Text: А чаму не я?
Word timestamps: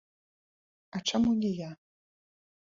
А 0.97 1.03
чаму 1.13 1.35
не 1.45 1.53
я? 1.67 1.71